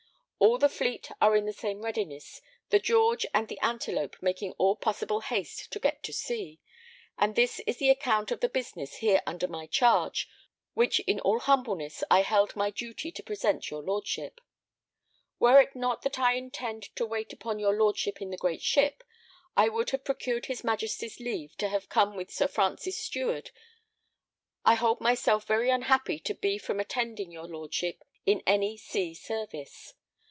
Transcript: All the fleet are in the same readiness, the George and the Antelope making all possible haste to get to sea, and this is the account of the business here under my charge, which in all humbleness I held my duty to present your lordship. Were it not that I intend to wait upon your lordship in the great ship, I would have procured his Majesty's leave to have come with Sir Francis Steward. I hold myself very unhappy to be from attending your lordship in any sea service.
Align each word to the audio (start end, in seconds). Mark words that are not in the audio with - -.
All 0.41 0.57
the 0.57 0.69
fleet 0.69 1.07
are 1.21 1.35
in 1.35 1.45
the 1.45 1.53
same 1.53 1.83
readiness, 1.83 2.41
the 2.71 2.79
George 2.79 3.27
and 3.31 3.47
the 3.47 3.59
Antelope 3.59 4.15
making 4.21 4.53
all 4.53 4.75
possible 4.75 5.21
haste 5.21 5.71
to 5.71 5.79
get 5.79 6.01
to 6.01 6.11
sea, 6.11 6.59
and 7.15 7.35
this 7.35 7.59
is 7.67 7.77
the 7.77 7.91
account 7.91 8.31
of 8.31 8.39
the 8.39 8.49
business 8.49 8.97
here 8.97 9.21
under 9.27 9.47
my 9.47 9.67
charge, 9.67 10.27
which 10.73 10.99
in 11.01 11.19
all 11.19 11.37
humbleness 11.41 12.03
I 12.09 12.21
held 12.23 12.55
my 12.55 12.71
duty 12.71 13.11
to 13.11 13.21
present 13.21 13.69
your 13.69 13.83
lordship. 13.83 14.41
Were 15.37 15.61
it 15.61 15.75
not 15.75 16.01
that 16.01 16.17
I 16.17 16.33
intend 16.33 16.89
to 16.95 17.05
wait 17.05 17.31
upon 17.31 17.59
your 17.59 17.77
lordship 17.77 18.19
in 18.19 18.31
the 18.31 18.37
great 18.37 18.63
ship, 18.63 19.03
I 19.55 19.69
would 19.69 19.91
have 19.91 20.03
procured 20.03 20.47
his 20.47 20.63
Majesty's 20.63 21.19
leave 21.19 21.55
to 21.57 21.69
have 21.69 21.87
come 21.87 22.15
with 22.15 22.31
Sir 22.31 22.47
Francis 22.47 22.97
Steward. 22.97 23.51
I 24.65 24.73
hold 24.73 25.01
myself 25.01 25.45
very 25.45 25.69
unhappy 25.69 26.17
to 26.21 26.33
be 26.33 26.57
from 26.57 26.79
attending 26.79 27.31
your 27.31 27.47
lordship 27.47 28.03
in 28.25 28.41
any 28.47 28.75
sea 28.75 29.13
service. 29.13 29.93